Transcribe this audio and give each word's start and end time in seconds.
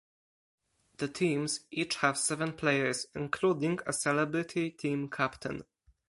The 0.97 1.07
teams 1.07 1.59
each 1.69 1.97
have 1.97 2.17
seven 2.17 2.53
players, 2.53 3.05
including 3.13 3.81
a 3.85 3.93
celebrity 3.93 4.71
team 4.71 5.07
captain. 5.11 5.61